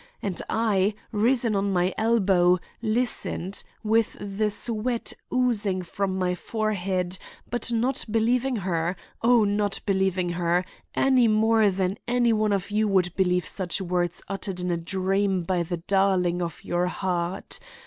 [0.19, 7.19] And I, risen on my elbow, listened, with the sweat oozing from my forehead,
[7.51, 12.87] but not believing her, oh, not believing her, any more than any one of you
[12.87, 17.59] would believe such words uttered in a dream by the darling of your heart.